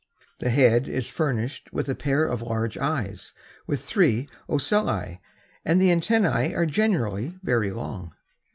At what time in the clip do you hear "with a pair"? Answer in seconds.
1.71-2.25